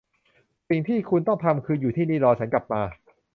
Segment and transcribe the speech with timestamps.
[0.69, 2.81] สิ่งที่คุณต้องทำคืออยู่ที่นี่รอฉันกลับมา